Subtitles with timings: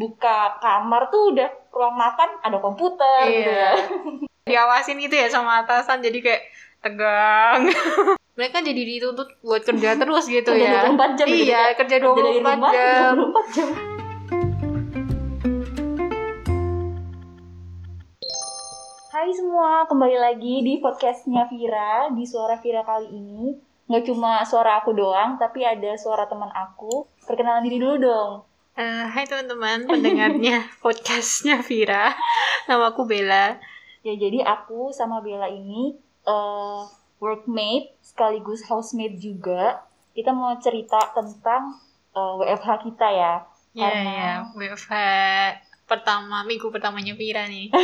[0.00, 3.68] buka kamar tuh udah ruang makan ada komputer gitu Iya.
[3.68, 3.72] ya.
[4.48, 6.42] diawasin gitu ya sama atasan jadi kayak
[6.80, 7.68] tegang
[8.40, 11.76] mereka jadi dituntut buat kerja terus gitu Kerja ya 24 jam gitu iya ya.
[11.76, 13.68] kerja Kerja dari 24 rumah jam 24 jam.
[19.10, 23.52] Hai semua, kembali lagi di podcastnya Vira Di suara Vira kali ini
[23.84, 28.32] Nggak cuma suara aku doang, tapi ada suara teman aku Perkenalan diri dulu dong
[28.80, 32.16] Eh, hai teman-teman pendengarnya podcastnya Vira.
[32.64, 33.60] Nama aku Bella.
[34.00, 36.80] Ya jadi aku sama Bella ini eh,
[37.20, 39.84] workmate sekaligus housemate juga.
[40.16, 41.76] Kita mau cerita tentang
[42.16, 43.34] eh, WFH kita ya.
[43.76, 44.92] Ya Karena- ya WFH
[45.84, 47.68] pertama minggu pertamanya Vira nih.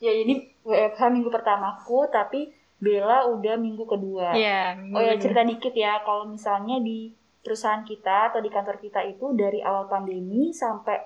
[0.00, 2.48] Ya ini WFH minggu pertamaku, tapi
[2.80, 4.32] Bella udah minggu kedua.
[4.32, 8.76] Ya minggu Oh ya cerita dikit ya, kalau misalnya di perusahaan kita atau di kantor
[8.80, 11.00] kita itu dari awal pandemi sampai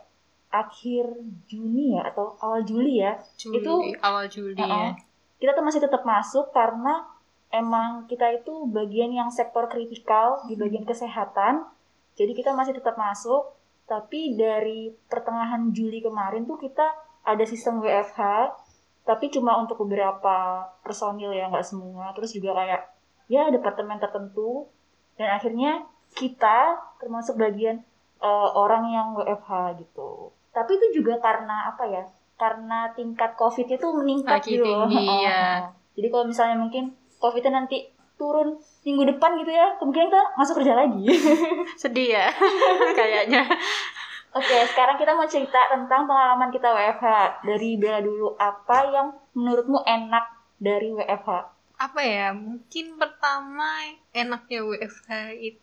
[0.50, 1.10] akhir
[1.50, 4.94] Juni ya atau awal Juli ya, Juli, itu- awal Juli Uh-uh.
[4.94, 7.04] ya kita tuh masih tetap masuk karena
[7.52, 11.68] emang kita itu bagian yang sektor kritikal di bagian kesehatan,
[12.16, 13.54] jadi kita masih tetap masuk.
[13.84, 16.88] Tapi dari pertengahan Juli kemarin tuh kita
[17.20, 18.56] ada sistem WFH,
[19.04, 22.16] tapi cuma untuk beberapa personil ya nggak semua.
[22.16, 22.82] Terus juga kayak
[23.28, 24.72] ya departemen tertentu
[25.20, 25.84] dan akhirnya
[26.14, 27.82] kita termasuk bagian
[28.22, 30.30] eh, orang yang WFH gitu.
[30.54, 32.04] Tapi itu juga karena apa ya?
[32.38, 35.44] Karena tingkat COVID itu meningkat Lagi gitu tinggi, Heeh, ya.
[35.94, 40.74] Jadi kalau misalnya mungkin COVID-nya nanti turun minggu depan gitu ya, kemungkinan kita masuk kerja
[40.78, 41.04] lagi.
[41.82, 42.26] sedih ya
[42.98, 43.42] kayaknya
[44.34, 47.46] Oke, sekarang kita mau cerita tentang pengalaman kita WFH.
[47.46, 50.26] Dari Bella dulu, apa yang menurutmu enak
[50.58, 51.54] dari WFH?
[51.74, 55.10] apa ya mungkin pertama enaknya WFH
[55.42, 55.62] itu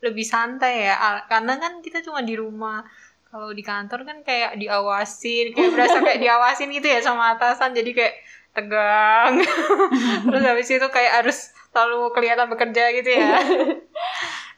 [0.00, 0.96] lebih santai ya.
[0.96, 2.84] Al- karena kan kita cuma di rumah.
[3.30, 7.76] Kalau di kantor kan kayak diawasin kayak berasa kayak diawasin gitu ya sama atasan.
[7.76, 8.14] Jadi kayak
[8.50, 9.38] tegang.
[10.26, 13.38] Terus habis itu kayak harus selalu kelihatan bekerja gitu ya.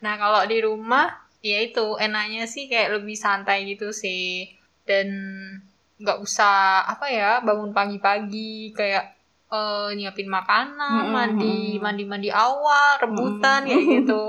[0.03, 1.15] Nah kalau di rumah
[1.47, 1.95] ya itu.
[1.95, 4.51] Enaknya sih kayak lebih santai gitu sih.
[4.83, 5.07] Dan
[6.03, 8.75] nggak usah apa ya bangun pagi-pagi.
[8.75, 9.15] Kayak
[9.53, 13.69] eh, nyiapin makanan Mm-mm, mandi mandi mandi awal rebutan Mm-mm.
[13.69, 14.23] kayak gitu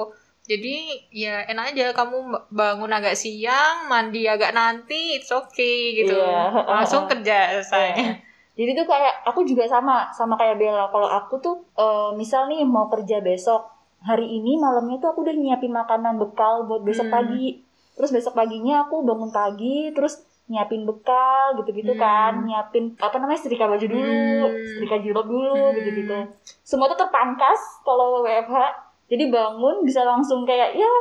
[0.43, 0.75] jadi
[1.07, 2.19] ya enak aja kamu
[2.51, 8.11] bangun agak siang mandi agak nanti it's okay gitu Iya, langsung kerja selesai Iya.
[8.53, 10.85] Jadi tuh kayak aku juga sama sama kayak Bella.
[10.87, 13.65] Kalau aku tuh eh, misal nih mau kerja besok
[14.03, 17.15] hari ini malamnya tuh aku udah nyiapin makanan bekal buat besok Hmm.
[17.17, 17.65] pagi.
[17.95, 20.21] Terus besok paginya aku bangun pagi terus
[20.53, 21.99] nyiapin bekal gitu-gitu Hmm.
[21.99, 24.13] kan, nyiapin apa namanya setrika baju dulu,
[24.45, 24.61] Hmm.
[24.63, 25.73] setrika jilbab dulu Hmm.
[25.75, 26.17] gitu-gitu.
[26.61, 28.57] Semua tuh terpangkas kalau WFH.
[29.05, 30.91] Jadi bangun bisa langsung kayak ya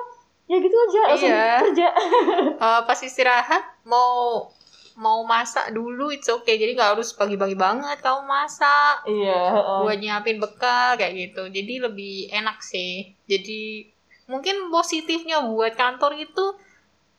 [0.44, 1.52] ya gitu aja langsung Iya.
[1.62, 1.88] kerja.
[2.64, 4.48] Eh, pas istirahat mau
[4.94, 9.78] mau masak dulu it's okay jadi nggak harus pagi-pagi banget kamu masak Iya, heeh.
[9.80, 13.88] buat nyiapin bekal kayak gitu jadi lebih enak sih jadi
[14.26, 16.44] mungkin positifnya buat kantor itu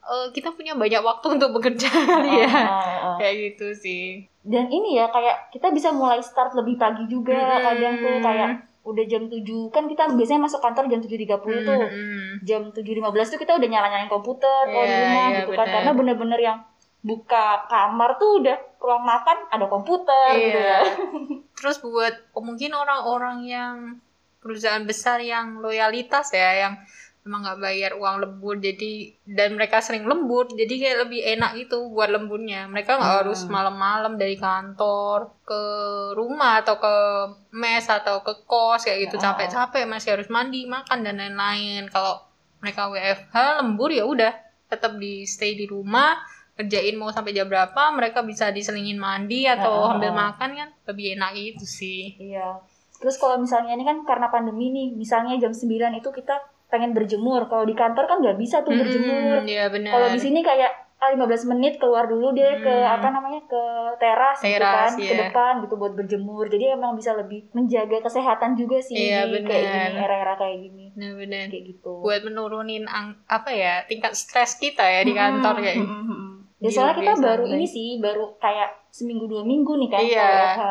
[0.06, 3.16] eh, kita punya banyak waktu untuk bekerja kali ya Heeh, heeh.
[3.18, 4.04] kayak gitu sih
[4.42, 7.64] dan ini ya kayak kita bisa mulai start lebih pagi juga Mm-mm.
[7.64, 8.50] kadang tuh kayak
[8.84, 11.24] udah jam 7 kan kita biasanya masuk kantor jam 7.30
[11.64, 12.44] tuh Mm-mm.
[12.44, 12.84] jam 7.15
[13.32, 16.60] tuh kita udah nyala-nyalain komputer kalau di rumah iya, gitu kan karena bener-bener yang
[17.00, 20.68] buka kamar tuh udah ruang makan ada komputer gitu Iya.
[20.70, 20.80] ya
[21.58, 23.76] terus buat oh, mungkin orang-orang yang
[24.40, 26.74] perusahaan besar yang loyalitas ya yang
[27.24, 31.88] emang nggak bayar uang lembur jadi dan mereka sering lembur jadi kayak lebih enak gitu
[31.88, 33.20] buat lemburnya mereka nggak Hmm.
[33.24, 35.62] harus malam-malam dari kantor ke
[36.14, 36.96] rumah atau ke
[37.54, 39.32] mes atau ke kos kayak gitu Ah.
[39.32, 42.20] capek-capek masih harus mandi makan dan lain-lain kalau
[42.60, 44.34] mereka WFH lembur ya udah
[44.68, 46.20] tetap di stay di rumah
[46.54, 49.96] kerjain mau sampai jam berapa mereka bisa diselingin mandi atau Ah.
[49.96, 52.60] ambil makan kan lebih enak itu sih iya
[52.94, 56.36] terus kalau misalnya ini kan karena pandemi nih misalnya jam 9 itu kita
[56.74, 59.92] pengen berjemur kalau di kantor kan nggak bisa tuh berjemur Mm-mm, Iya benar.
[59.94, 62.96] Kalau di sini kayak ah, 15 menit keluar dulu deh ke Hmm.
[62.96, 63.62] apa namanya ke
[63.98, 65.20] teras, gitu Teras, kan, ke iya.
[65.22, 66.48] depan gitu buat berjemur.
[66.48, 70.86] Jadi emang bisa lebih menjaga kesehatan juga sih Iya, di kayak gini era-era kayak gini.
[70.94, 71.46] Benar benar.
[71.48, 71.94] Kayak gitu.
[72.00, 75.86] Buat menurunin ang- apa ya tingkat stres kita ya di kantor kayak gitu.
[75.86, 76.32] Mm, mm, mm, mm.
[76.58, 80.24] Ya soalnya kita lebih baru ini sih, baru kayak seminggu dua minggu nih kan Iya.
[80.24, 80.64] WFH.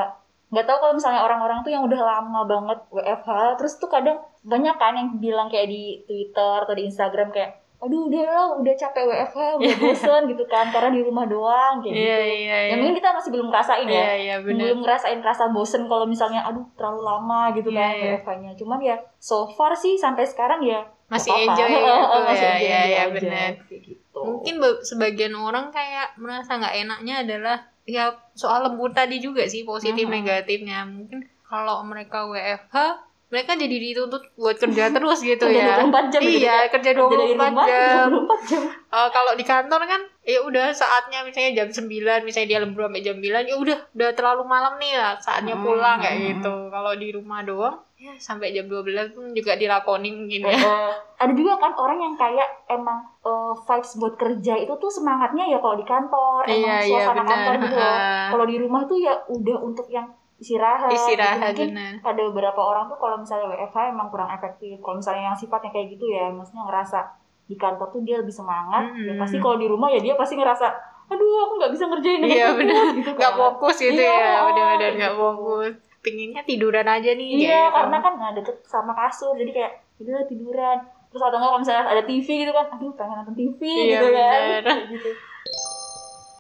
[0.49, 4.75] Nggak tahu kalau misalnya orang-orang tuh yang udah lama banget WFH, terus tuh kadang banyak
[4.75, 9.03] kan yang bilang kayak di Twitter atau di Instagram kayak, aduh udah lah, udah capek
[9.05, 12.35] WFH, udah bosen gitu kan, karena di rumah doang kayak Iya gitu.
[12.37, 12.75] iya Ya iya.
[12.77, 13.95] mungkin kita masih belum ngerasain ya.
[13.95, 14.59] Iya iya benar.
[14.61, 18.11] belum ngerasain rasa bosen kalau misalnya aduh terlalu lama gitu Iya, kan iya.
[18.17, 18.51] WFH-nya.
[18.55, 21.55] Cuman ya so far sih sampai sekarang ya Masih nggak apa-apa.
[21.59, 22.53] enjoy gitu Masih ya.
[22.53, 23.51] enjoy Iya iya aja, benar.
[23.61, 24.21] kayak gitu.
[24.23, 30.03] Mungkin sebagian orang kayak merasa nggak enaknya adalah ya soal lembur tadi juga sih positif
[30.03, 30.15] Mhm.
[30.15, 36.13] negatifnya mungkin kalau mereka WFH mereka jadi dituntut buat kerja terus gitu Kerja ya 24
[36.13, 36.77] jam gitu, iya Kak.
[36.77, 38.63] kerja Kerja dari 24 rumah jam 24 jam.
[38.93, 41.89] Eh, kalau di kantor kan ya udah saatnya misalnya jam 9
[42.23, 45.65] misalnya dia lembur sampai jam 9 ya udah udah terlalu malam nih lah saatnya Hmm,
[45.65, 50.15] pulang kayak hmm, gitu kalau di rumah doang ya sampai jam 12 pun juga dilakonin
[50.19, 54.75] mungkin ya Eh, ada juga kan orang yang kayak emang eh, vibes buat kerja itu
[54.75, 57.27] tuh semangatnya ya kalau di kantor emang Iya, iya, suasana benar.
[57.27, 57.77] kantor gitu.
[57.79, 58.29] Ah.
[58.29, 60.07] Kalau di rumah tuh ya udah untuk yang
[60.43, 60.91] istirahat.
[60.91, 61.71] istirahat gitu.
[61.71, 64.75] Benar ada beberapa orang tuh kalau misalnya WFH emang kurang efektif.
[64.77, 66.99] Kalau misalnya yang sifatnya kayak gitu ya, maksudnya ngerasa
[67.43, 68.91] di kantor tuh dia lebih semangat.
[68.99, 69.19] Ya Mm-mm.
[69.19, 70.67] pasti kalau di rumah ya dia pasti ngerasa,
[71.07, 72.85] aduh aku nggak bisa ngerjain ini Iya, benar.
[72.93, 73.41] gitu nggak kan.
[73.41, 75.73] fokus gitu Iya, ya benar-benar nggak fokus
[76.03, 77.77] pinginnya tiduran aja nih Iya, gitu.
[77.79, 79.73] karena kan nggak deket sama kasur, jadi kayak
[80.03, 80.79] udah tiduran.
[81.07, 84.07] Terus atau nggak kalau misalnya ada TV gitu kan, aduh pengen nonton TV Iya, gitu
[84.11, 84.41] kan.
[84.89, 85.11] gitu.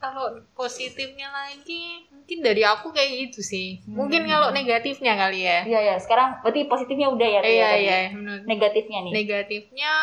[0.03, 3.95] Kalau positifnya lagi mungkin dari aku kayak gitu sih Hmm.
[3.97, 7.41] mungkin kalau negatifnya kali ya Iya ya, sekarang berarti positifnya udah ya.
[7.41, 9.13] tuh ya iya iya menurut Negatifnya nih.
[9.15, 9.95] negatifnya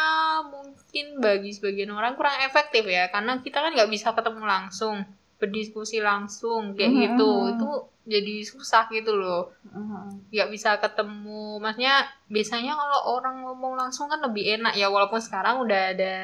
[0.46, 5.04] mungkin bagi sebagian orang kurang efektif ya karena kita kan nggak bisa ketemu langsung
[5.36, 7.00] berdiskusi langsung kayak Mhm.
[7.02, 7.70] gitu itu
[8.10, 10.32] jadi susah gitu loh Mhm.
[10.32, 15.60] nggak bisa ketemu maksudnya biasanya kalau orang ngomong langsung kan lebih enak ya walaupun sekarang
[15.60, 16.16] udah ada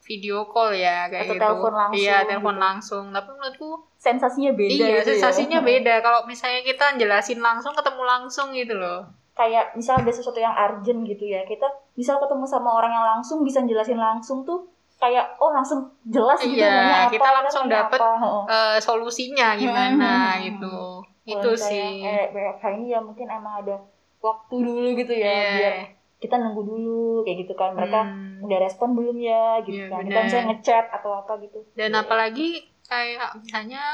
[0.00, 2.64] video call ya kayak Atau gitu telepon langsung iya telepon gitu.
[2.64, 5.18] langsung tapi menurutku Sensasinya beda iya gitu ya.
[5.20, 10.36] sensasinya beda kalau misalnya kita jelasin langsung ketemu langsung gitu loh kayak misal ada sesuatu
[10.36, 11.64] yang urgent gitu ya kita
[11.94, 16.60] misal ketemu sama orang yang langsung bisa jelasin langsung tuh kayak oh langsung jelas gitu
[16.60, 18.12] Iya, apa kita langsung maunya dapet apa.
[18.20, 18.42] Heeh.
[18.52, 20.40] Eh, solusinya gimana Hmm.
[20.44, 20.76] gitu
[21.24, 22.28] Kalau itu sih eh,
[22.76, 23.80] ini ya mungkin emang ada
[24.20, 25.48] waktu dulu gitu ya Iya.
[25.56, 25.74] biar
[26.20, 27.72] kita nunggu dulu kayak gitu kan.
[27.72, 28.44] Mereka Hmm.
[28.44, 30.02] udah respon belum ya gitu Iya, kan.
[30.04, 31.58] Kita misalnya ngechat atau apa gitu.
[31.72, 32.48] Dan apalagi
[32.84, 33.84] kayak misalnya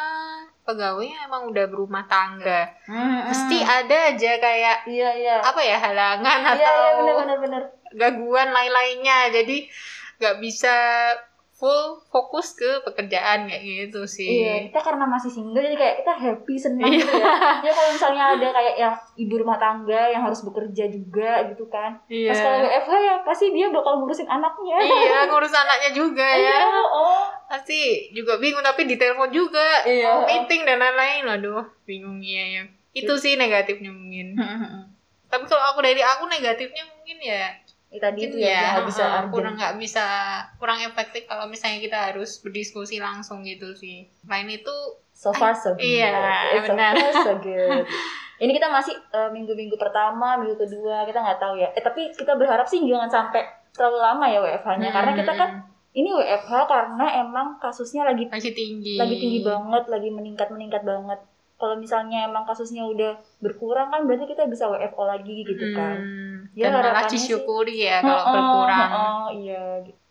[0.62, 2.64] pegawainya emang udah berumah tangga
[3.28, 5.36] mesti ada aja kayak iya iya.
[5.38, 7.62] apa ya halangan iya atau iya benar benar benar.
[7.92, 9.30] gangguan lain-lainnya.
[9.30, 9.68] Jadi
[10.16, 10.74] nggak bisa
[11.56, 16.12] full fokus ke pekerjaan kayak gitu sih Iya, kita karena masih single jadi kayak kita
[16.14, 17.00] happy senang Iya.
[17.00, 17.32] gitu ya.
[17.64, 21.96] Ya kalau misalnya ada kayak yang ibu rumah tangga yang harus bekerja juga gitu kan.
[22.06, 22.28] Iya.
[22.28, 24.76] Pas kalau WFH ya pasti dia bakal ngurusin anaknya.
[24.78, 27.24] iya ngurus anaknya juga Iya, ya oh.
[27.46, 27.80] pasti
[28.12, 30.12] juga bingung tapi ditelepon juga Iya.
[30.12, 32.62] mau meeting dan lain-lain aduh bingung iya ya
[32.92, 34.36] itu sih negatifnya mungkin
[35.26, 37.48] tapi kalau aku dari aku negatifnya mungkin ya Ya,
[37.98, 40.04] tadi itu ya, nggak bisa uh, kurang nggak bisa
[40.56, 44.76] kurang efektif kalau misalnya kita harus berdiskusi langsung gitu sih lain itu
[45.16, 45.80] So far so good.
[45.80, 46.12] Iya,
[46.60, 46.92] so far
[47.24, 47.88] so good.
[48.36, 51.72] Ini kita masih eh, minggu-minggu pertama, minggu kedua, kita nggak tahu ya.
[51.72, 54.92] Eh tapi kita berharap sih jangan sampai terlalu lama ya WFH-nya.
[54.92, 55.50] Karena kita kan
[55.96, 61.16] ini WFH karena emang kasusnya lagi masih tinggi lagi tinggi banget, lagi meningkat meningkat banget.
[61.56, 65.96] Kalau misalnya emang kasusnya udah berkurang kan berarti kita bisa WFO lagi gitu kan.
[65.96, 69.64] Hmm, Ya, dan malah sih- disyukuri ya kalau Heeh, berkurang heeh, iya.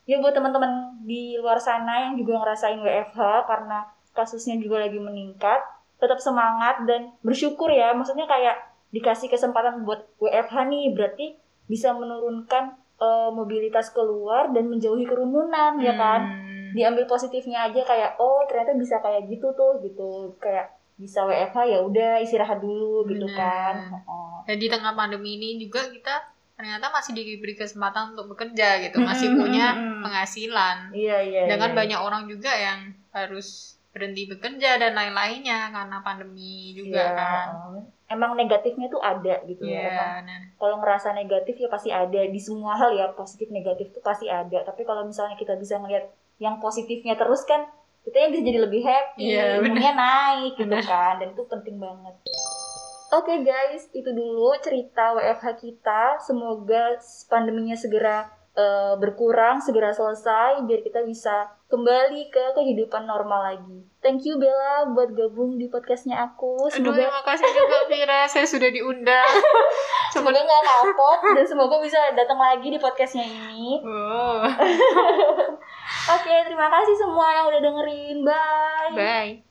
[0.05, 0.69] Ya buat teman-teman
[1.01, 5.61] di luar sana yang juga ngerasain WFH karena kasusnya juga lagi meningkat,
[5.97, 7.93] tetap semangat dan bersyukur ya.
[7.93, 8.57] Maksudnya kayak
[8.89, 15.93] dikasih kesempatan buat WFH nih berarti bisa menurunkan eh, mobilitas keluar dan menjauhi kerumunan ya
[15.93, 16.21] kan.
[16.23, 16.71] Hmm.
[16.71, 20.31] Diambil positifnya aja kayak oh ternyata bisa kayak gitu tuh gitu.
[20.37, 23.35] Kayak bisa WFH ya udah istirahat dulu gitu Bener.
[23.35, 23.75] kan.
[23.91, 24.33] Heeh.
[24.45, 29.35] dan di tengah pandemi ini juga kita ternyata masih diberi kesempatan untuk bekerja gitu masih
[29.35, 31.41] punya penghasilan Iya iya.
[31.51, 31.77] dengan iya.
[31.83, 37.47] banyak orang juga yang harus berhenti bekerja dan lain-lainnya karena pandemi juga Iya, kan.
[38.05, 39.87] Emang negatifnya tuh ada gitu ya.
[39.87, 43.91] Emang Iya, nah, kalau ngerasa negatif ya pasti ada di semua hal ya positif negatif
[43.91, 44.61] tuh pasti ada.
[44.61, 47.65] Tapi kalau misalnya kita bisa ngelihat yang positifnya terus kan
[48.05, 50.85] kita yang bisa jadi lebih happy, Iya, imunnya naik gitu Bener.
[50.85, 51.17] kan.
[51.17, 52.15] Dan itu penting banget.
[53.11, 56.01] Oke guys, itu dulu cerita WFH kita.
[56.19, 63.83] Semoga pandeminya segera eh, berkurang, segera selesai biar kita bisa kembali ke kehidupan normal lagi.
[63.99, 66.55] Thank you Bella buat gabung di podcastnya aku.
[66.61, 69.27] aduh Semoga terima kasih juga Vira saya sudah diundang
[70.13, 73.81] semoga nggak kapok dan semoga bisa datang lagi di podcastnya ini.
[73.81, 74.45] oh,
[76.05, 78.17] Oke, terima kasih semua yang udah dengerin.
[78.25, 78.93] Bye.
[78.93, 79.44] bye